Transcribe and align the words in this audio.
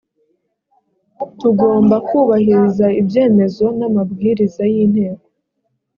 tugomba 1.39 1.95
kubahiriza 2.07 2.87
ibyemezo 3.01 3.65
n’amabwiriza 3.77 4.63
y’inteko 4.73 5.25